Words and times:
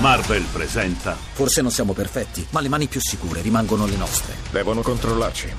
Marvel 0.00 0.44
presenta 0.50 1.14
Forse 1.14 1.60
non 1.60 1.70
siamo 1.70 1.92
perfetti, 1.92 2.46
ma 2.52 2.60
le 2.60 2.70
mani 2.70 2.86
più 2.86 3.00
sicure 3.02 3.42
rimangono 3.42 3.84
le 3.84 3.96
nostre. 3.96 4.34
Devono 4.50 4.80
controllarci. 4.80 5.52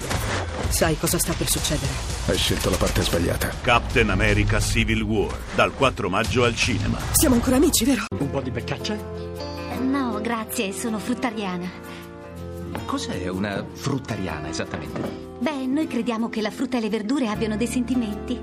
Sai 0.70 0.98
cosa 0.98 1.20
sta 1.20 1.34
per 1.34 1.48
succedere? 1.48 1.92
Hai 2.26 2.38
scelto 2.38 2.72
la 2.72 2.78
parte 2.78 3.04
sbagliata. 3.04 3.52
Captain 3.62 4.10
America 4.10 4.60
Civil 4.60 5.04
War 5.04 5.38
dal 5.54 5.72
4 5.76 6.10
maggio 6.10 6.44
al 6.44 6.56
cinema. 6.56 6.98
Siamo 7.12 7.36
ancora 7.36 7.58
amici, 7.58 7.86
vero? 7.86 8.06
Un 8.18 8.32
po' 8.32 8.42
di 8.42 8.50
beccaccia? 8.50 8.98
No, 9.80 10.20
grazie, 10.22 10.72
sono 10.72 10.98
fruttariana. 10.98 11.70
Cos'è 12.86 13.28
una 13.28 13.64
fruttariana 13.72 14.50
esattamente? 14.50 15.02
Beh, 15.38 15.68
noi 15.68 15.86
crediamo 15.86 16.30
che 16.30 16.42
la 16.42 16.52
frutta 16.52 16.78
e 16.78 16.82
le 16.82 16.90
verdure 16.90 17.28
abbiano 17.28 17.58
dei 17.58 17.68
sentimenti. 17.68 18.40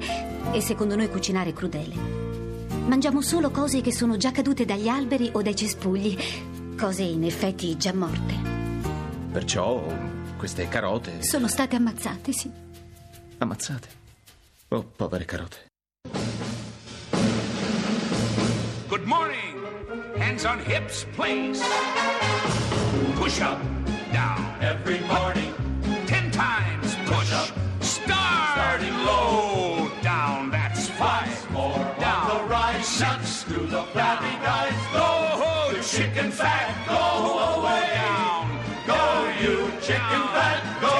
E 0.52 0.60
secondo 0.60 0.94
noi 0.94 1.08
cucinare 1.08 1.50
è 1.50 1.52
crudele. 1.52 2.17
Mangiamo 2.88 3.20
solo 3.20 3.50
cose 3.50 3.80
che 3.82 3.92
sono 3.92 4.16
già 4.16 4.30
cadute 4.30 4.64
dagli 4.64 4.88
alberi 4.88 5.30
o 5.34 5.42
dai 5.42 5.54
cespugli. 5.54 6.16
Cose 6.76 7.02
in 7.02 7.22
effetti 7.24 7.76
già 7.76 7.92
morte. 7.92 8.34
Perciò 9.30 9.84
queste 10.38 10.68
carote 10.68 11.22
Sono 11.22 11.48
state 11.48 11.76
ammazzate, 11.76 12.32
sì. 12.32 12.50
ammazzate. 13.38 13.88
Oh, 14.68 14.82
povere 14.96 15.24
carote. 15.26 15.66
Good 18.88 19.04
morning. 19.04 19.56
Hands 20.16 20.42
on 20.44 20.58
hips, 20.64 21.04
please. 21.14 21.62
Push 23.16 23.40
up, 23.40 23.60
down. 24.12 24.54
Every 24.60 25.00
morning. 25.00 25.52
Ten 26.06 26.30
times 26.30 26.94
push 27.04 27.32
up. 27.32 27.52
Start. 27.80 28.54
Starting 28.54 28.94
low. 29.04 29.67
Do 33.48 33.66
the 33.66 33.82
flabby 33.92 34.36
guys. 34.42 34.74
Go. 34.92 35.72
The 35.74 35.80
chicken 35.82 36.30
fat. 36.30 36.74
Go 36.86 36.94
away. 37.56 37.96
Go, 38.86 38.94
you 39.40 39.70
chicken 39.80 40.22
fat. 40.32 40.62
Go. 40.80 40.96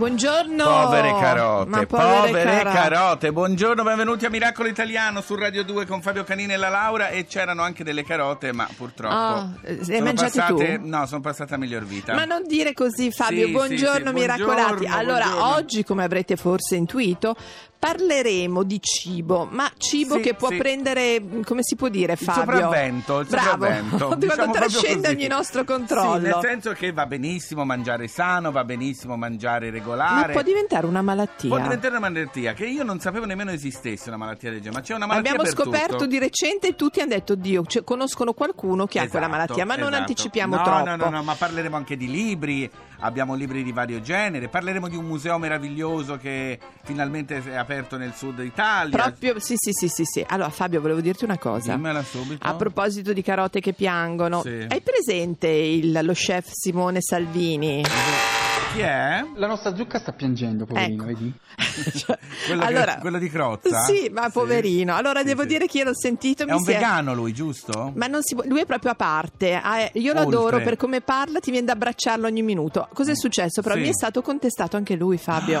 Buongiorno. 0.00 0.64
Povere 0.64 1.10
carote, 1.20 1.86
povere, 1.86 2.42
cara- 2.42 2.72
carote. 2.72 3.32
Buongiorno, 3.32 3.82
benvenuti 3.82 4.24
a 4.24 4.30
Miracolo 4.30 4.68
Italiano 4.68 5.20
su 5.20 5.34
Radio 5.34 5.62
2 5.62 5.84
con 5.84 6.00
Fabio 6.00 6.24
Canini 6.24 6.54
e 6.54 6.56
la 6.56 6.70
Laura 6.70 7.08
e 7.10 7.26
c'erano 7.26 7.60
anche 7.60 7.84
delle 7.84 8.02
carote, 8.02 8.50
ma 8.54 8.66
purtroppo 8.74 9.58
le 9.60 9.68
hai 9.76 9.84
sono 9.84 10.00
mangiate 10.04 10.38
passate, 10.38 10.78
tu? 10.80 10.88
No, 10.88 11.04
sono 11.04 11.20
passate 11.20 11.52
a 11.52 11.58
miglior 11.58 11.84
vita. 11.84 12.14
Ma 12.14 12.24
non 12.24 12.44
dire 12.46 12.72
così 12.72 13.10
Fabio, 13.12 13.44
Sì, 13.44 13.52
buongiorno 13.52 14.10
sì, 14.10 14.16
sì, 14.16 14.20
miracolati. 14.20 14.72
buongiorno, 14.86 14.96
allora, 14.96 15.24
buongiorno. 15.26 15.54
oggi 15.56 15.84
come 15.84 16.02
avrete 16.04 16.36
forse 16.36 16.76
intuito, 16.76 17.36
parleremo 17.80 18.62
di 18.62 18.78
cibo, 18.80 19.48
ma 19.50 19.68
cibo 19.78 20.16
Sì, 20.16 20.20
che 20.20 20.34
può 20.34 20.48
sì. 20.50 20.58
prendere, 20.58 21.22
come 21.44 21.62
si 21.62 21.76
può 21.76 21.88
dire 21.88 22.14
Fabio? 22.14 22.42
sopravvento, 22.52 23.20
il 23.20 23.26
Bravo, 23.26 23.48
sopravvento, 23.64 24.14
diciamo 24.20 24.52
trascende 24.52 25.08
ogni 25.08 25.26
nostro 25.26 25.60
Sì, 25.60 25.66
controllo. 25.66 26.18
nel 26.18 26.38
senso 26.42 26.72
che 26.72 26.92
va 26.92 27.06
benissimo 27.06 27.64
mangiare 27.64 28.06
sano, 28.06 28.50
va 28.52 28.64
benissimo 28.64 29.16
mangiare 29.16 29.70
ma 29.70 29.72
regolare. 29.72 30.32
può 30.34 30.42
diventare 30.42 30.84
una 30.84 31.00
malattia. 31.00 31.48
Può 31.48 31.58
diventare 31.58 31.96
una 31.96 32.08
malattia 32.10 32.52
che 32.52 32.66
io 32.66 32.82
non 32.84 33.00
sapevo 33.00 33.24
nemmeno 33.24 33.50
esistesse 33.50 34.08
una 34.10 34.18
malattia 34.18 34.50
del 34.50 34.58
genere, 34.60 34.76
ma 34.78 34.84
c'è 34.84 34.94
una 34.94 35.06
malattia 35.06 35.30
Abbiamo 35.32 35.48
per 35.50 35.58
scoperto 35.58 35.92
tutto. 35.94 36.06
di 36.06 36.18
recente 36.18 36.66
e 36.68 36.76
tutti 36.76 37.00
hanno 37.00 37.14
detto 37.14 37.34
Dio, 37.34 37.64
cioè, 37.64 37.82
conoscono 37.82 38.34
qualcuno 38.34 38.84
che 38.86 38.98
ha 38.98 39.08
quella 39.08 39.24
Esatto, 39.26 39.40
malattia, 39.40 39.64
ma 39.64 39.74
non 39.76 39.84
esatto. 39.94 40.00
anticipiamo 40.00 40.56
no, 40.56 40.62
troppo. 40.62 40.84
No, 40.84 40.96
no, 40.96 41.08
no, 41.08 41.22
ma 41.22 41.34
parleremo 41.34 41.76
anche 41.76 41.96
di 41.96 42.10
libri, 42.10 42.70
abbiamo 42.98 43.34
libri 43.34 43.62
di 43.62 43.72
vario 43.72 44.02
genere, 44.02 44.48
parleremo 44.48 44.86
di 44.86 44.96
un 44.96 45.06
museo 45.06 45.38
meraviglioso 45.38 46.18
che 46.18 46.58
finalmente 46.82 47.36
è 47.42 47.54
aperto 47.54 47.68
nel 47.96 48.12
sud 48.14 48.38
Italia. 48.40 48.96
Proprio, 48.96 49.38
sì, 49.38 49.54
sì, 49.56 49.70
sì, 49.72 49.88
sì, 49.88 50.02
sì. 50.04 50.24
Allora, 50.28 50.50
Fabio, 50.50 50.80
volevo 50.80 51.00
dirti 51.00 51.24
una 51.24 51.38
cosa. 51.38 51.74
Dimmela 51.74 52.02
subito. 52.02 52.46
A 52.46 52.54
proposito 52.54 53.12
di 53.12 53.22
carote 53.22 53.60
che 53.60 53.72
piangono, 53.72 54.42
Sì. 54.42 54.66
hai 54.68 54.80
presente 54.80 55.48
il- 55.48 55.98
lo 56.02 56.12
chef 56.12 56.48
Simone 56.50 56.98
Salvini? 57.00 57.82
Chi 58.72 58.80
è? 58.80 59.24
La 59.34 59.46
nostra 59.48 59.74
zucca 59.74 59.98
sta 59.98 60.12
piangendo, 60.12 60.64
poverino, 60.64 61.02
Ecco. 61.02 61.12
vedi? 61.12 61.32
Cioè, 61.98 62.16
Quello 62.46 62.66
che- 62.66 62.96
quello 63.00 63.18
di 63.18 63.28
Crozza? 63.28 63.82
Sì, 63.82 64.08
ma 64.12 64.26
Sì. 64.26 64.30
poverino. 64.32 64.94
Allora 64.94 65.20
Sì, 65.20 65.26
devo 65.26 65.42
sì. 65.42 65.48
dire 65.48 65.66
che 65.66 65.78
io 65.78 65.84
l'ho 65.84 65.94
sentito. 65.96 66.44
È 66.44 66.46
mi 66.46 66.52
un 66.52 66.60
si 66.60 66.70
è- 66.70 66.74
vegano 66.74 67.12
lui, 67.14 67.32
giusto? 67.32 67.92
Ma 67.96 68.06
non 68.06 68.22
si 68.22 68.34
può- 68.36 68.44
lui 68.46 68.60
è 68.60 68.66
proprio 68.66 68.92
a 68.92 68.94
parte. 68.94 69.54
Ah, 69.54 69.78
eh, 69.80 69.90
io 69.94 70.12
lo 70.12 70.20
Oltre. 70.20 70.36
adoro 70.36 70.60
per 70.62 70.76
come 70.76 71.00
parla, 71.00 71.40
ti 71.40 71.50
viene 71.50 71.66
da 71.66 71.72
abbracciarlo 71.72 72.26
ogni 72.26 72.42
minuto. 72.42 72.88
Cos'è 72.92 73.16
successo? 73.16 73.60
Però 73.60 73.74
Sì. 73.74 73.80
mi 73.80 73.88
è 73.88 73.92
stato 73.92 74.22
contestato 74.22 74.76
anche 74.76 74.94
lui, 74.94 75.18
Fabio. 75.18 75.60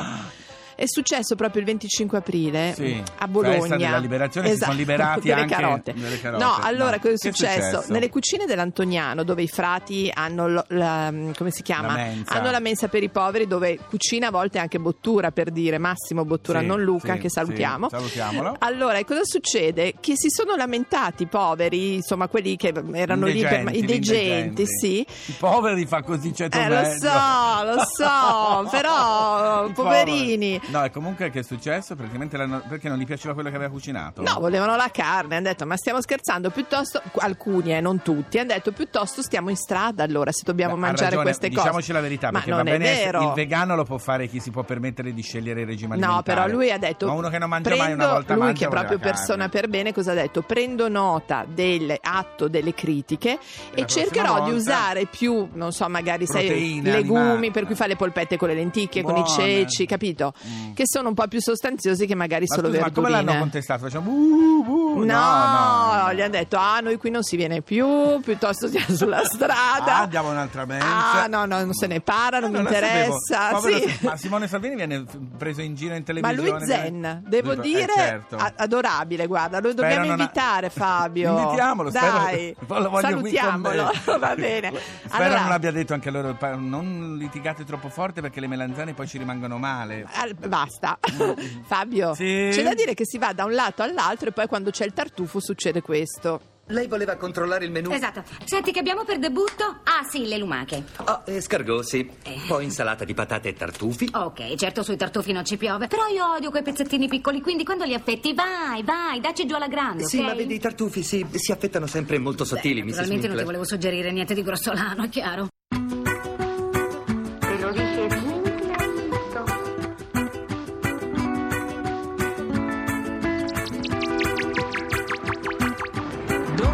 È 0.80 0.86
successo 0.86 1.34
proprio 1.34 1.60
il 1.60 1.66
25 1.66 2.16
aprile 2.16 2.72
Sì, 2.74 3.02
a 3.18 3.28
Bologna. 3.28 3.76
della 3.76 3.98
liberazione, 3.98 4.48
si 4.48 4.56
sono 4.56 4.72
Esatto, 4.72 4.78
liberati 4.78 5.28
delle 5.28 5.40
anche 5.42 5.54
carote. 5.54 5.92
delle 5.94 6.18
carote. 6.20 6.42
No, 6.42 6.56
allora 6.58 6.92
No. 6.92 6.98
cosa 7.02 7.12
è 7.12 7.16
successo? 7.18 7.84
Nelle 7.88 8.08
cucine 8.08 8.46
dell'Antoniano, 8.46 9.22
dove 9.22 9.42
i 9.42 9.46
frati 9.48 10.10
hanno 10.10 10.48
lo- 10.48 10.64
la, 10.68 11.12
come 11.36 11.50
si 11.50 11.62
chiama? 11.62 11.88
La 11.88 11.92
mensa. 11.96 12.32
Hanno 12.32 12.50
la 12.50 12.60
mensa 12.60 12.88
per 12.88 13.02
i 13.02 13.10
poveri, 13.10 13.46
dove 13.46 13.78
cucina 13.90 14.28
a 14.28 14.30
volte 14.30 14.58
anche 14.58 14.78
Bottura, 14.78 15.30
per 15.32 15.50
dire 15.50 15.76
Massimo 15.76 16.24
Bottura, 16.24 16.60
Sì, 16.60 16.66
non 16.66 16.80
Luca, 16.82 17.12
sì, 17.12 17.18
che 17.20 17.28
salutiamo. 17.30 17.90
salutiamolo. 17.90 18.56
Allora, 18.60 18.96
e 18.96 19.04
cosa 19.04 19.20
succede? 19.24 19.96
Che 20.00 20.12
si 20.16 20.28
sono 20.30 20.56
lamentati 20.56 21.24
i 21.24 21.26
poveri, 21.26 21.96
insomma, 21.96 22.26
quelli 22.28 22.56
che 22.56 22.72
erano 22.94 23.26
lì 23.26 23.42
per 23.42 23.68
i 23.74 23.82
degenti, 23.84 24.64
sì. 24.66 25.00
I 25.26 25.34
poveri 25.38 25.84
fa 25.84 26.02
così 26.02 26.34
certo 26.34 26.58
Eh, 26.58 26.68
lo 26.70 26.84
so, 26.98 27.64
lo 27.64 27.84
so, 27.84 28.68
però, 28.70 29.68
poverini. 29.76 30.68
No, 30.70 30.84
e 30.84 30.90
comunque 30.90 31.30
che 31.30 31.40
è 31.40 31.42
successo? 31.42 31.94
Praticamente 31.96 32.36
l'hanno- 32.36 32.62
perché 32.68 32.88
non 32.88 32.98
gli 32.98 33.04
piaceva 33.06 33.34
quello 33.34 33.50
che 33.50 33.56
aveva 33.56 33.70
cucinato? 33.70 34.22
No, 34.22 34.38
volevano 34.38 34.76
la 34.76 34.88
carne, 34.92 35.36
hanno 35.36 35.48
detto 35.48 35.66
ma 35.66 35.76
stiamo 35.76 36.00
scherzando, 36.00 36.50
piuttosto, 36.50 37.00
alcuni 37.18 37.74
eh, 37.74 37.80
non 37.80 38.02
tutti, 38.02 38.38
hanno 38.38 38.52
detto 38.52 38.72
piuttosto 38.72 39.22
stiamo 39.22 39.50
in 39.50 39.56
strada 39.56 40.04
allora 40.04 40.30
se 40.32 40.42
dobbiamo 40.44 40.74
Beh, 40.74 40.78
ha 40.78 40.82
mangiare 40.82 41.04
ragione, 41.10 41.24
queste 41.24 41.48
cose. 41.48 41.60
Diciamoci 41.62 41.92
la 41.92 42.00
verità, 42.00 42.26
ma 42.30 42.32
perché 42.38 42.50
non 42.50 42.62
va 42.64 42.70
è 42.70 42.72
bene 42.78 42.90
essere- 42.90 43.04
vero. 43.18 43.28
il 43.28 43.32
vegano 43.34 43.74
lo 43.76 43.84
può 43.84 43.98
fare 43.98 44.26
chi 44.28 44.40
si 44.40 44.50
può 44.50 44.62
permettere 44.62 45.12
di 45.12 45.22
scegliere 45.22 45.60
il 45.62 45.66
regime 45.66 45.94
alimentare. 45.94 46.16
No, 46.16 46.22
però 46.22 46.46
lui 46.54 46.70
ha 46.70 46.78
detto 46.78 47.06
Ma 47.06 47.12
uno 47.12 47.28
che 47.28 47.38
non 47.38 47.48
mangia 47.48 47.68
prendo, 47.70 47.84
mai 47.84 47.92
una 47.94 48.06
volta 48.12 48.34
lui 48.34 48.42
mangia 48.42 48.58
che 48.58 48.64
è 48.66 48.68
proprio 48.68 48.96
la 48.98 49.02
persona 49.02 49.36
carne. 49.44 49.48
per 49.48 49.68
bene 49.68 49.92
cosa 49.92 50.12
ha 50.12 50.14
detto? 50.14 50.42
Prendo 50.42 50.88
nota 50.88 51.44
dell'atto 51.48 52.48
delle 52.48 52.74
critiche 52.74 53.30
e 53.32 53.38
prossima 53.74 53.86
cercherò 53.86 54.34
di 54.44 54.50
volta- 54.50 54.54
usare 54.56 55.06
più, 55.06 55.48
non 55.54 55.72
so, 55.72 55.88
magari 55.88 56.26
sai, 56.26 56.46
Proteine 56.46 56.90
legumi, 56.92 57.18
animali. 57.20 57.50
per 57.50 57.66
cui 57.66 57.74
fa 57.74 57.86
le 57.86 57.96
polpette 57.96 58.36
con 58.36 58.48
le 58.48 58.54
lenticchie, 58.54 59.02
con 59.02 59.16
i 59.16 59.22
Buone. 59.22 59.34
ceci, 59.66 59.86
capito? 59.86 60.32
Mm. 60.46 60.59
Che 60.74 60.82
sono 60.86 61.08
un 61.08 61.14
po' 61.14 61.26
più 61.28 61.40
sostanziosi 61.40 62.06
che 62.06 62.14
magari 62.14 62.46
Ma 62.48 62.54
solo 62.54 62.68
scusa, 62.68 62.80
ma 62.80 62.90
come 62.90 63.06
verdurine. 63.08 63.30
l'hanno 63.32 63.40
contestato? 63.42 63.84
Facciamo 63.84 64.10
buh, 64.10 64.64
buh. 64.64 65.04
No, 65.04 65.04
no, 65.04 66.02
no. 66.06 66.12
gli 66.14 66.20
hanno 66.20 66.30
detto: 66.30 66.56
Ah, 66.56 66.80
noi 66.80 66.96
qui 66.96 67.10
non 67.10 67.22
si 67.22 67.36
viene 67.36 67.60
più, 67.62 68.20
piuttosto 68.20 68.66
stiamo 68.68 68.86
sulla 68.94 69.24
strada. 69.24 69.96
Ah, 69.96 70.00
andiamo 70.02 70.30
un'altra 70.30 70.64
mensa. 70.64 71.22
Ah, 71.22 71.26
no, 71.26 71.44
no, 71.44 71.58
non 71.64 71.72
se 71.74 71.86
ne 71.86 72.00
parla, 72.00 72.40
non 72.40 72.54
Eh, 72.54 72.58
mi 72.58 72.64
la 72.64 72.70
sapevo. 72.72 73.16
interessa. 73.28 73.60
Sì. 73.60 73.98
Ma 74.06 74.16
Simone 74.16 74.48
Salvini 74.48 74.74
viene 74.76 75.04
preso 75.36 75.60
in 75.60 75.74
giro 75.74 75.94
in 75.94 76.00
Ma 76.00 76.04
televisione. 76.06 76.50
lui 76.58 76.66
zen, 76.66 77.22
devo 77.26 77.52
Eh, 77.52 77.60
dire, 77.60 77.92
certo. 77.94 78.36
a- 78.36 78.52
adorabile, 78.56 79.26
guarda, 79.26 79.60
lo 79.60 79.70
Spero 79.70 79.74
dobbiamo 79.88 80.06
non 80.06 80.18
ha- 80.20 80.22
invitare 80.22 80.70
Fabio. 80.70 81.38
Invitiamolo, 81.38 81.90
spero- 81.90 82.12
Dai, 82.18 82.56
me. 82.66 83.00
salutiamolo, 83.00 83.90
va 84.18 84.34
bene. 84.34 84.72
Spero 85.06 85.24
Allora, 85.24 85.42
non 85.42 85.52
abbia 85.52 85.70
detto 85.70 85.94
anche 85.94 86.10
loro 86.10 86.36
non 86.56 87.16
litigate 87.18 87.64
troppo 87.64 87.88
forte 87.88 88.20
perché 88.20 88.40
le 88.40 88.46
melanzane 88.46 88.94
poi 88.94 89.06
ci 89.06 89.18
rimangono 89.18 89.58
male. 89.58 90.06
al- 90.14 90.34
basta. 90.46 90.98
Fabio, 91.66 92.14
Sì? 92.14 92.48
c'è 92.52 92.62
da 92.62 92.74
dire 92.74 92.94
che 92.94 93.04
si 93.06 93.18
va 93.18 93.32
da 93.32 93.44
un 93.44 93.52
lato 93.52 93.82
all'altro 93.82 94.28
e 94.28 94.32
poi 94.32 94.46
quando 94.46 94.70
c'è 94.70 94.84
il 94.84 94.92
tartufo 94.92 95.40
succede 95.40 95.80
questo. 95.82 96.40
Lei 96.70 96.86
voleva 96.86 97.16
controllare 97.16 97.64
il 97.64 97.72
menù? 97.72 97.90
Esatto. 97.90 98.22
Senti, 98.44 98.70
che 98.70 98.78
abbiamo 98.78 99.02
per 99.02 99.18
debutto? 99.18 99.64
Ah, 99.82 100.04
sì, 100.08 100.26
le 100.28 100.38
lumache. 100.38 100.84
Oh, 101.04 101.22
escargot, 101.24 101.82
sì. 101.82 102.08
Poi 102.46 102.62
insalata 102.62 103.04
di 103.04 103.12
patate 103.12 103.48
e 103.48 103.54
tartufi. 103.54 104.08
Ok, 104.14 104.54
certo 104.54 104.84
sui 104.84 104.96
tartufi 104.96 105.32
non 105.32 105.44
ci 105.44 105.56
piove, 105.56 105.88
però 105.88 106.06
io 106.06 106.32
odio 106.34 106.50
quei 106.50 106.62
pezzettini 106.62 107.08
piccoli, 107.08 107.40
quindi 107.40 107.64
quando 107.64 107.82
li 107.84 107.94
affetti, 107.94 108.34
vai, 108.34 108.84
vai, 108.84 109.18
dacci 109.18 109.46
giù 109.46 109.56
alla 109.56 109.66
grande, 109.66 110.04
Sì, 110.04 110.18
ok? 110.18 110.24
ma 110.26 110.34
vedi, 110.34 110.54
i 110.54 110.60
tartufi 110.60 111.02
si, 111.02 111.26
si 111.34 111.50
affettano 111.50 111.88
sempre 111.88 112.18
molto 112.20 112.44
sottili, 112.44 112.82
Mrs. 112.82 112.90
Naturalmente 112.90 113.26
non 113.26 113.36
ti 113.38 113.42
volevo 113.44 113.64
suggerire 113.64 114.12
niente 114.12 114.34
di 114.34 114.42
grossolano, 114.44 115.02
è 115.02 115.08
chiaro. 115.08 115.48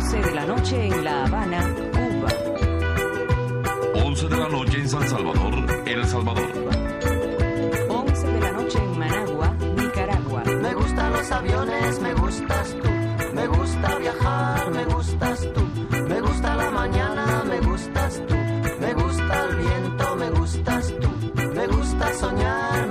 12 0.06 0.22
de 0.22 0.34
la 0.36 0.46
noche 0.46 0.86
en 0.86 1.04
La 1.04 1.24
Habana, 1.24 1.74
Cuba. 1.90 2.28
11 4.04 4.28
de 4.28 4.36
la 4.36 4.48
noche 4.48 4.78
en 4.78 4.88
San 4.88 5.08
Salvador, 5.08 5.82
El 5.84 6.04
Salvador. 6.06 6.48
11 7.88 8.26
de 8.28 8.40
la 8.40 8.52
noche 8.52 8.78
en 8.78 8.98
Managua, 9.00 9.52
Nicaragua. 9.76 10.44
Me 10.44 10.74
gustan 10.74 11.12
los 11.12 11.32
aviones, 11.32 12.00
me 12.00 12.14
gustas 12.14 12.76
tú. 12.80 12.88
Me 13.34 13.46
gusta 13.48 13.98
viajar, 13.98 14.70
me 14.70 14.84
gustas 14.84 15.48
tú. 15.52 15.60
Me 16.08 16.20
gusta 16.20 16.54
la 16.54 16.70
mañana, 16.70 17.42
me 17.44 17.60
gustas 17.66 18.22
tú. 18.28 18.34
Me 18.78 18.94
gusta 18.94 19.44
el 19.48 19.56
viento, 19.56 20.16
me 20.16 20.30
gustas 20.30 20.94
tú. 21.00 21.08
Me 21.52 21.66
gusta 21.66 22.14
soñar, 22.14 22.88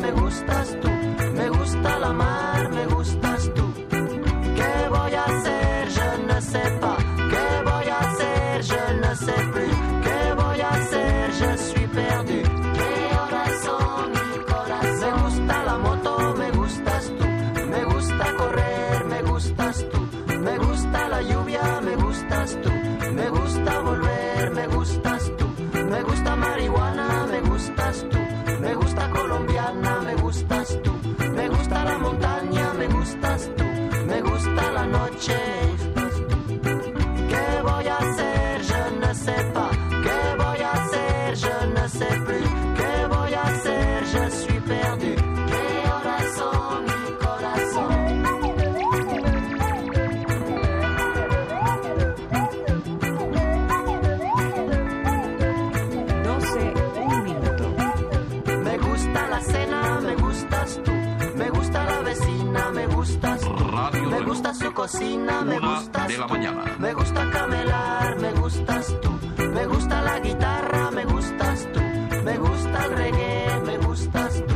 cocina, 64.95 65.41
me 65.41 65.59
gustas 65.59 66.07
de 66.07 66.17
la 66.17 66.27
tú. 66.27 66.33
mañana. 66.33 66.75
Me 66.79 66.93
gusta 66.93 67.29
camelar, 67.31 68.19
me 68.19 68.31
gustas 68.31 68.95
tú. 69.01 69.09
Me 69.53 69.65
gusta 69.65 70.01
la 70.01 70.19
guitarra, 70.19 70.91
me 70.91 71.05
gustas 71.05 71.67
tú. 71.73 71.81
Me 72.23 72.37
gusta 72.37 72.85
el 72.85 72.91
reggae, 72.97 73.61
me 73.65 73.77
gustas 73.77 74.43
tú. 74.47 74.55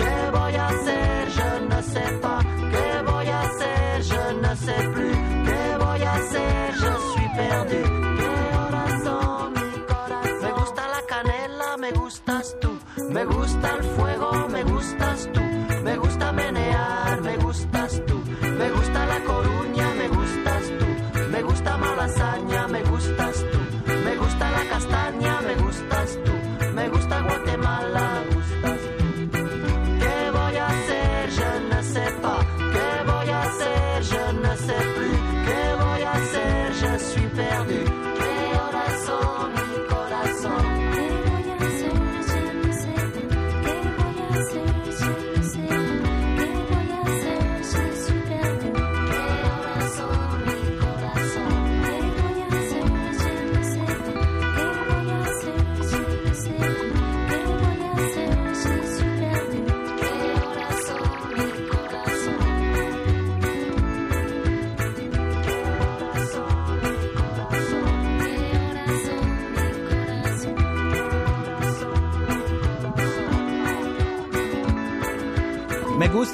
¿Qué 0.00 0.30
voy 0.32 0.54
a 0.54 0.66
hacer? 0.68 1.28
Je 1.36 1.50
ne 1.68 1.82
sais 1.82 2.12
pas. 2.22 2.44
¿Qué 2.72 3.10
voy 3.10 3.28
a 3.28 3.40
hacer? 3.42 4.02
Je 4.10 4.34
ne 4.42 4.56
sais 4.56 4.88
plus. 4.94 5.16
¿Qué 5.48 5.76
voy 5.84 6.02
a 6.02 6.14
hacer? 6.14 6.74
Je 6.82 6.92
suis 7.12 7.30
perdu. 7.36 7.82
¿Qué 8.18 8.56
horas 8.58 8.92
son 9.04 9.52
mi 9.52 9.78
corazón? 9.92 10.42
Me 10.42 10.50
gusta 10.52 10.82
la 10.88 11.02
canela, 11.12 11.76
me 11.78 11.90
gustas 11.92 12.56
tú. 12.60 12.70
Me 13.10 13.24
gusta 13.24 13.76
el 13.76 13.82
fuego, 13.96 14.48
me 14.48 14.62
gustas 14.64 15.28
tú. 15.32 15.43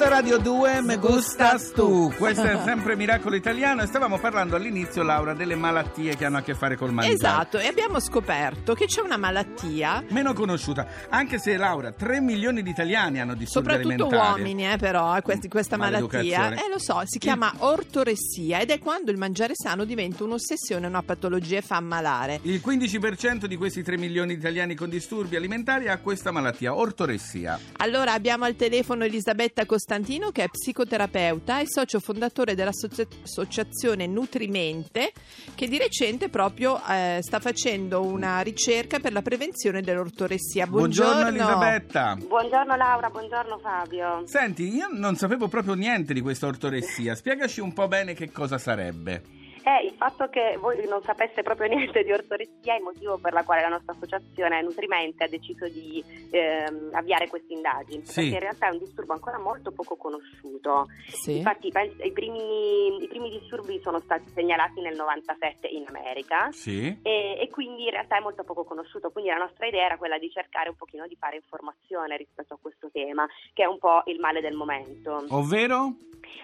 Gusta 0.01 0.15
Radio 0.15 0.39
2, 0.39 0.81
me 0.81 0.97
gustas 0.97 1.73
tu. 1.73 2.11
Questo 2.17 2.41
è 2.41 2.59
sempre 2.65 2.95
Miracolo 2.95 3.35
Italiano 3.35 3.83
e 3.83 3.85
stavamo 3.85 4.17
parlando 4.17 4.55
all'inizio, 4.55 5.03
Laura, 5.03 5.35
delle 5.35 5.53
malattie 5.53 6.15
che 6.15 6.25
hanno 6.25 6.37
a 6.37 6.41
che 6.41 6.55
fare 6.55 6.75
col 6.75 6.91
mangiare. 6.91 7.13
Esatto, 7.13 7.59
e 7.59 7.67
abbiamo 7.67 7.99
scoperto 7.99 8.73
che 8.73 8.87
c'è 8.87 9.01
una 9.01 9.17
malattia, 9.17 10.03
Meno 10.09 10.33
conosciuta, 10.33 10.87
anche 11.07 11.37
se 11.37 11.55
Laura, 11.55 11.91
3 11.91 12.19
milioni 12.19 12.63
di 12.63 12.71
italiani 12.71 13.19
hanno 13.21 13.35
disturbi 13.35 13.73
soprattutto 13.73 14.07
uomini, 14.07 14.71
eh, 14.71 14.77
però, 14.77 15.15
eh, 15.15 15.21
questi- 15.21 15.47
questa 15.47 15.77
malattia, 15.77 16.49
eh, 16.49 16.67
lo 16.67 16.79
so, 16.79 17.03
si 17.05 17.19
chiama 17.19 17.53
ortoressia 17.59 18.59
ed 18.59 18.71
è 18.71 18.79
quando 18.79 19.11
il 19.11 19.17
mangiare 19.17 19.53
sano 19.53 19.85
diventa 19.85 20.23
un'ossessione, 20.23 20.87
una 20.87 21.03
patologia 21.03 21.59
e 21.59 21.61
fa 21.61 21.75
ammalare. 21.75 22.39
Il 22.41 22.59
15% 22.59 23.45
di 23.45 23.55
questi 23.55 23.83
3 23.83 23.97
milioni 23.97 24.33
di 24.33 24.39
italiani 24.39 24.73
con 24.73 24.89
disturbi 24.89 25.35
alimentari 25.35 25.89
ha 25.89 25.99
questa 25.99 26.31
malattia, 26.31 26.75
ortoressia. 26.75 27.59
Allora 27.77 28.13
abbiamo 28.13 28.45
al 28.45 28.55
telefono 28.55 29.03
Elisabetta 29.03 29.67
Costantino 29.91 30.31
che 30.31 30.43
è 30.43 30.47
psicoterapeuta 30.47 31.59
e 31.59 31.65
socio 31.67 31.99
fondatore 31.99 32.55
dell'associazione 32.55 34.07
Nutrimente 34.07 35.11
che 35.53 35.67
di 35.67 35.77
recente 35.77 36.29
proprio 36.29 36.79
eh, 36.87 37.19
sta 37.21 37.41
facendo 37.41 38.01
una 38.01 38.39
ricerca 38.39 38.99
per 39.01 39.11
la 39.11 39.21
prevenzione 39.21 39.81
dell'ortoressia. 39.81 40.65
Buongiorno, 40.65 41.27
Elisabetta. 41.27 42.15
Buongiorno 42.15 42.77
Laura, 42.77 43.09
buongiorno 43.09 43.57
Fabio. 43.57 44.25
Senti, 44.27 44.73
io 44.73 44.87
non 44.89 45.17
sapevo 45.17 45.49
proprio 45.49 45.73
niente 45.73 46.13
di 46.13 46.21
questa 46.21 46.47
ortoressia. 46.47 47.13
Spiegaci 47.13 47.59
un 47.59 47.73
po' 47.73 47.89
bene 47.89 48.13
che 48.13 48.31
cosa 48.31 48.57
sarebbe. 48.57 49.40
Eh, 49.63 49.85
il 49.85 49.93
fatto 49.93 50.27
che 50.29 50.57
voi 50.59 50.85
non 50.87 51.01
sapeste 51.03 51.43
proprio 51.43 51.67
niente 51.73 52.03
di 52.03 52.11
ortoressia 52.11 52.73
è 52.73 52.77
il 52.77 52.83
motivo 52.83 53.17
per 53.17 53.33
la 53.33 53.43
quale 53.43 53.61
la 53.61 53.69
nostra 53.69 53.93
associazione 53.93 54.61
Nutrimente 54.61 55.23
ha 55.23 55.27
deciso 55.27 55.67
di 55.67 56.03
ehm, 56.31 56.89
avviare 56.93 57.27
questa 57.27 57.53
indagine, 57.53 58.05
Sì. 58.05 58.21
perché 58.21 58.33
in 58.35 58.39
realtà 58.39 58.67
è 58.67 58.71
un 58.71 58.79
disturbo 58.79 59.13
ancora 59.13 59.39
molto 59.39 59.71
poco 59.71 59.95
conosciuto. 59.95 60.87
Sì. 61.07 61.37
Infatti 61.37 61.67
i, 61.67 62.11
primi, 62.11 63.03
i 63.03 63.07
primi 63.07 63.29
disturbi 63.29 63.79
sono 63.81 63.99
stati 63.99 64.29
segnalati 64.33 64.81
nel 64.81 64.95
97 64.95 65.67
in 65.67 65.85
America. 65.87 66.49
Sì. 66.51 66.97
E, 67.01 67.37
e 67.39 67.49
quindi 67.49 67.83
in 67.83 67.91
realtà 67.91 68.17
è 68.17 68.21
molto 68.21 68.43
poco 68.43 68.63
conosciuto, 68.63 69.11
quindi 69.11 69.29
la 69.29 69.37
nostra 69.37 69.67
idea 69.67 69.85
era 69.85 69.97
quella 69.97 70.17
di 70.17 70.29
cercare 70.31 70.69
un 70.69 70.75
pochino 70.75 71.07
di 71.07 71.15
fare 71.19 71.35
informazione 71.35 72.17
rispetto 72.17 72.53
a 72.55 72.57
questo 72.61 72.89
tema, 72.91 73.27
che 73.53 73.63
è 73.63 73.67
un 73.67 73.77
po' 73.77 74.01
il 74.05 74.19
male 74.19 74.41
del 74.41 74.55
momento. 74.55 75.25
Ovvero? 75.29 75.93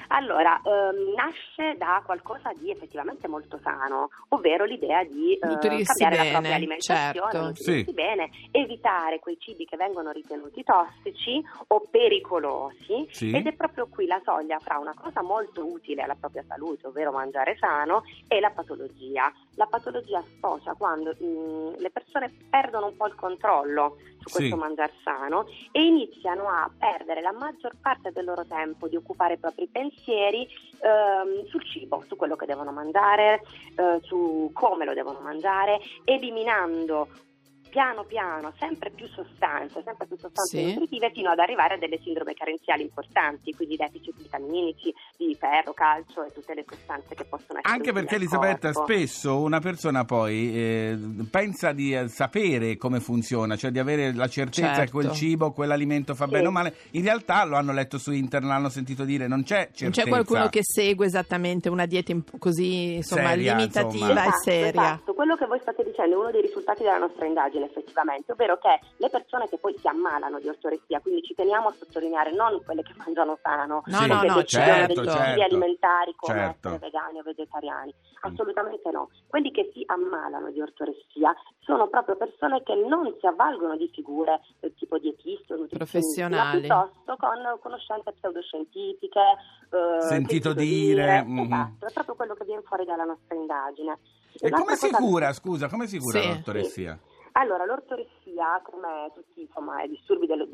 Allora, 0.09 0.61
ehm, 0.63 1.13
nasce 1.15 1.75
da 1.77 2.01
qualcosa 2.05 2.51
di 2.57 2.71
effettivamente 2.71 3.27
molto 3.27 3.59
sano, 3.61 4.09
ovvero 4.29 4.65
l'idea 4.65 5.03
di 5.03 5.33
eh, 5.33 5.39
cambiare 5.39 6.15
la 6.15 6.21
bene, 6.21 6.31
propria 6.31 6.55
alimentazione, 6.55 7.31
certo. 7.31 7.37
nutrirsi 7.37 7.83
Sì. 7.83 7.93
bene, 7.93 8.29
evitare 8.51 9.19
quei 9.19 9.37
cibi 9.39 9.65
che 9.65 9.77
vengono 9.77 10.11
ritenuti 10.11 10.63
tossici 10.63 11.43
o 11.67 11.81
pericolosi 11.89 13.07
Sì. 13.11 13.35
ed 13.35 13.47
è 13.47 13.53
proprio 13.53 13.87
qui 13.87 14.05
la 14.05 14.21
soglia 14.23 14.59
fra 14.59 14.77
una 14.77 14.93
cosa 14.93 15.21
molto 15.21 15.65
utile 15.65 16.03
alla 16.03 16.15
propria 16.15 16.43
salute, 16.47 16.87
ovvero 16.87 17.11
mangiare 17.11 17.57
sano, 17.57 18.03
e 18.27 18.39
la 18.39 18.49
patologia. 18.51 19.31
La 19.57 19.65
patologia 19.65 20.23
sfocia 20.35 20.73
quando 20.75 21.15
mm, 21.21 21.73
le 21.77 21.89
persone 21.89 22.31
perdono 22.49 22.87
un 22.87 22.95
po' 22.95 23.07
il 23.07 23.15
controllo 23.15 23.97
su 24.19 24.29
questo 24.29 24.53
Sì. 24.55 24.61
mangiare 24.61 24.93
sano 25.03 25.47
e 25.71 25.83
iniziano 25.83 26.47
a 26.47 26.69
perdere 26.77 27.21
la 27.21 27.31
maggior 27.31 27.73
parte 27.81 28.11
del 28.11 28.25
loro 28.25 28.45
tempo 28.45 28.87
di 28.87 28.95
occupare 28.95 29.33
i 29.33 29.39
propri 29.39 29.67
pensieri 29.67 30.47
ehm, 30.79 31.45
sul 31.47 31.63
cibo, 31.65 32.03
su 32.07 32.15
quello 32.15 32.35
che 32.35 32.45
devono 32.45 32.71
mangiare, 32.71 33.41
eh, 33.75 33.99
su 34.03 34.51
come 34.53 34.85
lo 34.85 34.93
devono 34.93 35.21
mangiare, 35.21 35.79
eliminando 36.05 37.07
piano 37.69 38.05
piano 38.05 38.53
sempre 38.57 38.91
più 38.91 39.07
sostanze, 39.07 39.83
sempre 39.83 40.07
più 40.07 40.17
sostanze 40.17 40.57
Sì. 40.57 40.63
nutritive 40.63 41.11
fino 41.11 41.29
ad 41.29 41.39
arrivare 41.39 41.73
a 41.73 41.77
delle 41.77 41.99
sindrome 41.99 42.33
carenziali 42.33 42.81
importanti, 42.81 43.51
quindi 43.53 43.75
deficit 43.75 44.15
vitaminici, 44.15 44.93
di 45.17 45.35
ferro, 45.39 45.73
calcio 45.73 46.23
e 46.23 46.31
tutte 46.31 46.53
le 46.53 46.63
sostanze 46.69 47.15
che 47.15 47.25
possono 47.25 47.57
essere 47.57 47.73
Anche 47.73 47.91
perché 47.91 48.15
Elisabetta, 48.15 48.71
corpo. 48.71 48.93
spesso 48.93 49.39
una 49.39 49.59
persona 49.59 50.05
poi 50.05 50.55
eh, 50.55 50.97
pensa 51.31 51.71
di 51.71 51.93
eh, 51.95 52.07
sapere 52.07 52.77
come 52.77 52.99
funziona, 52.99 53.55
cioè 53.55 53.71
di 53.71 53.79
avere 53.79 54.13
la 54.13 54.27
certezza 54.27 54.67
che 54.69 54.75
Certo. 54.77 54.91
quel 54.91 55.11
cibo, 55.13 55.51
quell'alimento 55.51 56.13
fa 56.13 56.25
Sì. 56.25 56.31
bene 56.31 56.47
o 56.47 56.51
male. 56.51 56.75
In 56.91 57.01
realtà 57.03 57.43
lo 57.45 57.55
hanno 57.55 57.71
letto 57.73 57.97
su 57.97 58.11
internet, 58.11 58.47
l'hanno 58.49 58.69
sentito 58.69 59.03
dire, 59.05 59.27
non 59.27 59.41
c'è 59.43 59.69
certezza. 59.73 59.83
Non 59.85 59.91
c'è 59.93 60.07
qualcuno 60.07 60.49
che 60.49 60.59
segue 60.63 61.07
esattamente 61.07 61.67
una 61.69 61.87
dieta 61.87 62.11
imp- 62.11 62.37
così 62.37 62.95
insomma 62.97 63.29
Seria, 63.29 63.55
limitativa 63.55 64.05
insomma. 64.05 64.23
e 64.23 64.27
Esatto, 64.27 64.41
seria. 64.43 64.69
esatto. 64.69 65.13
quello 65.15 65.35
che 65.35 65.45
voi 65.47 65.59
state 65.61 65.83
dicendo 65.83 66.15
è 66.15 66.19
uno 66.19 66.31
dei 66.31 66.41
risultati 66.41 66.83
della 66.83 66.97
nostra 66.99 67.25
indagine 67.25 67.65
effettivamente, 67.65 68.31
ovvero 68.33 68.59
che 68.59 68.79
le 68.97 69.09
persone 69.09 69.47
che 69.49 69.57
poi 69.57 69.75
si 69.79 69.87
ammalano 69.87 70.39
di 70.39 70.47
ortoressia, 70.47 70.99
quindi 70.99 71.23
ci 71.23 71.33
teniamo 71.33 71.69
a 71.69 71.73
sottolineare 71.77 72.31
non 72.35 72.61
quelle 72.63 72.83
che 72.83 72.93
mangiano 72.97 73.37
sano, 73.41 73.81
No, 73.87 73.97
Sì. 74.01 74.07
no, 74.07 74.19
che 74.19 74.27
no, 74.27 74.43
certo, 74.43 75.05
certo. 75.11 75.23
stili 75.27 75.43
alimentari 75.43 76.13
come 76.15 76.33
Certo. 76.39 76.67
essere 76.67 76.79
vegani 76.85 77.19
o 77.19 77.23
vegetariani, 77.23 77.93
assolutamente 78.21 78.89
no. 78.91 79.09
Quelli 79.27 79.51
che 79.51 79.69
si 79.73 79.83
ammalano 79.87 80.51
di 80.51 80.61
ortoressia 80.61 81.33
sono 81.59 81.87
proprio 81.87 82.15
persone 82.17 82.63
che 82.63 82.75
non 82.75 83.15
si 83.19 83.25
avvalgono 83.25 83.75
di 83.77 83.89
figure 83.93 84.41
del 84.59 84.73
tipo 84.75 84.97
dietisti 84.97 85.51
o 85.53 85.57
nutrizionisti, 85.57 86.21
ma 86.21 86.27
Professionali. 86.29 86.59
piuttosto 86.61 87.15
con 87.17 87.59
conoscenze 87.61 88.11
pseudoscientifiche, 88.13 89.19
eh, 89.71 90.01
Sentito 90.01 90.53
dire, 90.53 91.23
mhm. 91.23 91.39
Esatto, 91.43 91.85
è 91.87 91.93
proprio 91.93 92.15
quello 92.15 92.33
che 92.35 92.45
viene 92.45 92.61
fuori 92.63 92.85
dalla 92.85 93.03
nostra 93.03 93.35
indagine. 93.35 93.97
E 94.39 94.47
Un'altra 94.47 94.59
come 94.59 94.75
si 94.75 94.91
cura, 94.91 95.33
scusa, 95.33 95.67
come 95.67 95.87
si 95.87 95.97
cura 95.99 96.19
Sì. 96.21 96.27
l'ortoressia? 96.27 96.99
Allora, 97.39 97.65
l'ortoressia, 97.65 98.59
come 98.63 99.11
tutti 99.13 99.41
insomma, 99.41 99.83
i 99.83 99.89
disturbi 99.89 100.25
dello, 100.25 100.47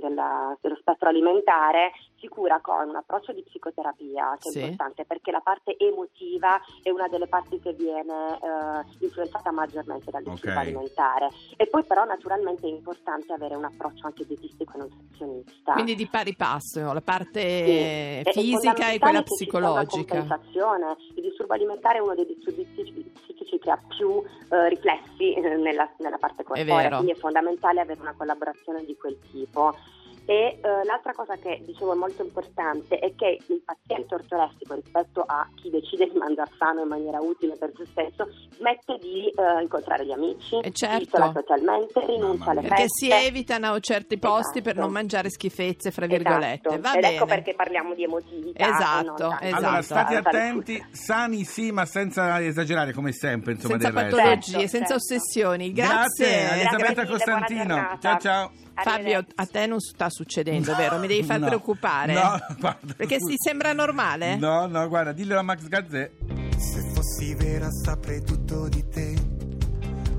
della- 0.00 0.56
dello 0.62 0.76
spettro 0.76 1.08
alimentare, 1.10 1.92
si 2.18 2.26
cura 2.28 2.58
con 2.62 2.88
un 2.88 2.96
approccio 2.96 3.32
di 3.32 3.42
psicoterapia, 3.42 4.38
che 4.40 4.48
Sì. 4.50 4.58
è 4.58 4.62
importante 4.62 5.04
perché 5.04 5.30
la 5.30 5.40
parte 5.40 5.76
emotiva 5.76 6.58
è 6.82 6.88
una 6.88 7.06
delle 7.08 7.26
parti 7.26 7.60
che 7.60 7.74
viene 7.74 8.38
eh, 8.40 9.04
influenzata 9.04 9.50
maggiormente 9.52 10.10
dal 10.10 10.22
disturbo 10.22 10.58
Ok. 10.58 10.66
alimentare. 10.66 11.28
E 11.56 11.66
poi 11.66 11.84
però 11.84 12.04
naturalmente 12.04 12.66
è 12.66 12.70
importante 12.70 13.32
avere 13.34 13.54
un 13.54 13.64
approccio 13.64 14.06
anche 14.06 14.24
dietistico 14.24 14.72
e 14.74 14.78
nutrizionista. 14.78 15.72
Quindi 15.74 15.94
di 15.94 16.06
pari 16.06 16.34
passo, 16.34 16.92
la 16.94 17.02
parte 17.02 18.22
Sì. 18.24 18.30
Fisica 18.32 18.90
e 18.90 18.98
fondamentale 18.98 18.98
quella 18.98 18.98
sia 18.98 19.10
una 19.10 19.22
psicologica. 19.22 20.16
compensazione. 20.18 20.96
Il 21.14 21.22
disturbo 21.24 21.52
alimentare 21.52 21.98
è 21.98 22.00
uno 22.00 22.14
dei 22.14 22.24
disturbi 22.26 22.64
psichici, 22.72 23.31
psichici 23.52 23.58
che 23.58 23.70
ha 23.70 23.78
più 23.88 24.22
eh, 24.50 24.68
riflessi 24.68 25.34
eh, 25.34 25.56
nella, 25.56 25.88
nella 25.98 26.18
parte 26.18 26.44
corporea, 26.44 26.88
quindi 26.88 27.12
è 27.12 27.16
fondamentale 27.16 27.80
avere 27.80 28.00
una 28.00 28.14
collaborazione 28.16 28.84
di 28.84 28.96
quel 28.96 29.18
tipo. 29.30 29.76
E 30.24 30.58
eh, 30.62 30.84
l'altra 30.84 31.12
cosa 31.14 31.36
che 31.36 31.60
dicevo 31.66 31.92
è 31.92 31.96
molto 31.96 32.22
importante 32.22 32.98
è 32.98 33.12
che 33.16 33.38
il 33.48 33.62
paziente 33.64 34.14
ortolessico 34.14 34.74
rispetto 34.74 35.22
a 35.26 35.48
chi 35.56 35.68
decide 35.70 36.08
di 36.10 36.16
mangiare 36.18 36.50
sano 36.58 36.82
in 36.82 36.88
maniera 36.88 37.18
utile 37.20 37.56
per 37.56 37.72
se 37.76 37.84
stesso 37.86 38.28
smette 38.56 38.98
di 39.00 39.26
eh, 39.28 39.62
incontrare 39.62 40.06
gli 40.06 40.12
amici, 40.12 40.56
Eh, 40.62 40.70
certo. 40.72 41.02
isola 41.16 41.32
socialmente, 41.34 42.06
rinuncia 42.06 42.50
alle 42.50 42.60
Perché 42.62 42.82
feste. 42.82 43.06
si 43.06 43.10
evitano 43.10 43.80
certi 43.80 44.18
posti 44.18 44.60
per 44.62 44.72
Esatto. 44.72 44.80
non 44.86 44.92
mangiare 44.92 45.28
schifezze, 45.30 45.90
fra 45.90 46.06
virgolette. 46.06 46.68
Esatto. 46.68 46.80
Va 46.80 46.94
Ed 46.94 47.00
bene. 47.00 47.14
ecco 47.16 47.26
perché 47.26 47.54
parliamo 47.54 47.94
di 47.94 48.04
emotività. 48.04 48.68
Esatto, 48.68 49.36
e 49.40 49.46
esatto. 49.48 49.56
Allora, 49.66 49.82
state 49.82 50.14
attenti, 50.16 50.86
sani 50.92 51.44
sì, 51.44 51.72
ma 51.72 51.84
senza 51.84 52.40
esagerare 52.42 52.92
come 52.92 53.12
sempre, 53.12 53.52
insomma, 53.52 53.74
senza 53.78 53.90
del 53.90 54.02
resto. 54.02 54.16
patologie, 54.16 54.42
Certo, 54.52 54.68
senza 54.68 54.86
certo. 54.86 54.94
ossessioni. 54.94 55.72
Grazie, 55.72 56.26
Grazie. 56.26 56.60
Elisabetta 56.60 57.06
Costantino. 57.06 57.98
Ciao 58.00 58.18
ciao. 58.18 58.52
Fabio, 58.74 59.24
a 59.34 59.46
te 59.46 59.66
non 59.66 59.80
sta 59.80 60.08
succedendo, 60.10 60.74
vero? 60.76 60.98
Mi 60.98 61.06
devi 61.06 61.22
far 61.24 61.40
No. 61.40 61.46
preoccupare. 61.46 62.14
No, 62.14 62.38
guarda, 62.58 62.94
Perché 62.94 63.16
scusa. 63.18 63.30
ti 63.30 63.36
sembra 63.38 63.72
normale? 63.72 64.36
No, 64.36 64.66
no, 64.66 64.88
guarda, 64.88 65.12
diglielo 65.12 65.38
a 65.38 65.42
Max 65.42 65.66
Gazzè. 65.68 66.10
Se 66.56 66.80
fossi 66.94 67.34
vera 67.34 67.68
saprei 67.70 68.22
tutto 68.22 68.68
di 68.68 68.86
te, 68.88 69.14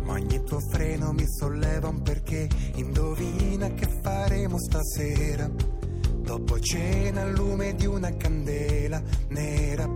ma 0.04 0.14
ogni 0.14 0.44
tuo 0.44 0.60
freno 0.72 1.12
mi 1.14 1.26
solleva 1.28 1.88
un 1.88 2.02
perché. 2.02 2.48
Indovina 2.76 3.70
che 3.74 3.88
faremo 4.02 4.58
stasera? 4.60 5.50
Dopo 5.50 6.60
cena 6.60 7.22
al 7.24 7.32
lume 7.34 7.76
di 7.76 7.86
una 7.86 8.16
candela 8.16 9.02
nera, 9.30 9.88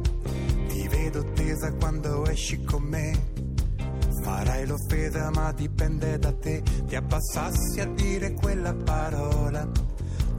ti 0.68 0.88
vedo 0.90 1.32
tesa 1.34 1.72
quando 1.74 2.26
esci 2.28 2.64
con 2.64 2.84
me. 2.84 3.36
Farai 4.28 4.68
l'offesa 4.68 5.32
ma 5.34 5.54
dipende 5.54 6.20
da 6.20 6.34
te, 6.34 6.62
ti 6.86 6.98
abbassassi 6.98 7.80
a 7.80 7.86
dire 7.86 8.34
quella 8.34 8.74
parola. 8.74 9.66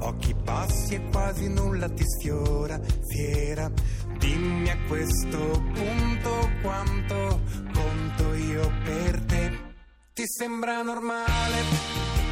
Occhi 0.00 0.34
bassi 0.34 0.96
e 0.96 1.08
quasi 1.10 1.48
nulla 1.48 1.88
ti 1.88 2.04
sfiora, 2.06 2.78
fiera. 3.08 3.72
Dimmi 4.18 4.68
a 4.68 4.76
questo 4.86 5.38
punto 5.72 6.50
quanto 6.60 7.40
conto 7.72 8.34
io 8.34 8.70
per 8.84 9.24
te. 9.24 9.58
Ti 10.12 10.24
sembra 10.36 10.82
normale 10.82 11.56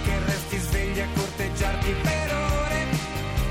che 0.05 0.25
resti 0.27 0.59
svegli 0.59 1.01
a 1.01 1.09
corteggiarti 1.15 1.93
per 2.03 2.35
ore 2.35 2.83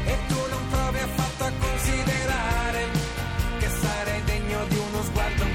e 0.06 0.18
tu 0.28 0.36
non 0.52 0.68
provi 0.70 1.00
affatto 1.00 1.44
a 1.44 1.52
considerare 1.58 2.86
che 3.58 3.68
sarei 3.68 4.24
degno 4.26 4.66
di 4.68 4.78
uno 4.78 5.02
sguardo, 5.02 5.55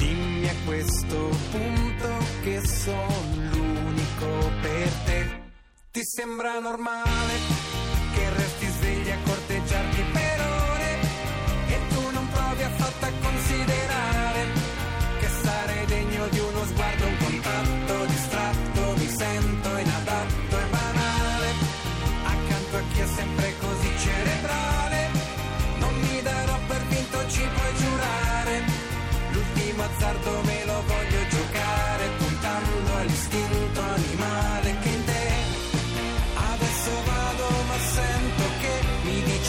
Dimmi 0.00 0.48
a 0.48 0.54
questo 0.64 1.28
punto 1.50 2.08
che 2.42 2.66
sono 2.66 3.34
l'unico 3.52 4.50
per 4.62 4.88
te. 5.04 5.26
Ti 5.90 6.00
sembra 6.02 6.58
normale 6.58 7.34
che 8.14 8.30
resti 8.30 8.66
svegli 8.66 9.10
a 9.10 9.18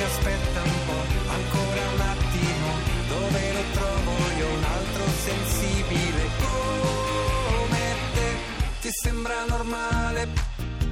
dice 0.02 0.04
aspetta 0.04 0.62
un 0.62 0.86
po', 0.86 1.32
ancora 1.32 1.90
un 1.94 2.02
attimo, 2.02 2.68
dove 3.08 3.54
lo 3.54 3.64
trovo 3.72 4.12
io 4.38 4.48
un 4.48 4.64
altro 4.64 5.04
sensibile 5.24 6.30
come 6.40 7.96
te. 8.14 8.30
Ti 8.82 8.90
sembra 8.92 9.46
normale 9.48 10.28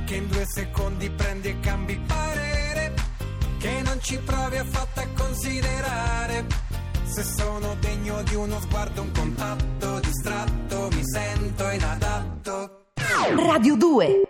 che 0.05 0.15
in 0.15 0.27
due 0.27 0.45
secondi 0.45 1.09
prendi 1.09 1.49
e 1.49 1.59
cambi 1.59 1.99
parere, 2.05 2.93
che 3.57 3.81
non 3.83 3.97
ci 4.01 4.17
provi 4.17 4.57
affatto 4.57 4.99
a 4.99 5.07
considerare 5.15 6.45
se 7.03 7.23
sono 7.23 7.75
degno 7.79 8.21
di 8.23 8.35
uno 8.35 8.59
sguardo, 8.61 9.01
un 9.01 9.11
contatto 9.11 9.99
distratto, 9.99 10.89
mi 10.91 11.01
sento 11.03 11.69
inadatto. 11.69 12.85
Radio 13.35 13.75
2 13.75 14.28